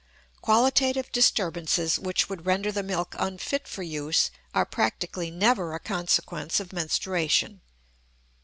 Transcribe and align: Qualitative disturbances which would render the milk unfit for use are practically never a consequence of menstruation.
Qualitative 0.41 1.11
disturbances 1.11 1.99
which 1.99 2.27
would 2.27 2.47
render 2.47 2.71
the 2.71 2.81
milk 2.81 3.15
unfit 3.19 3.67
for 3.67 3.83
use 3.83 4.31
are 4.51 4.65
practically 4.65 5.29
never 5.29 5.75
a 5.75 5.79
consequence 5.79 6.59
of 6.59 6.73
menstruation. 6.73 7.61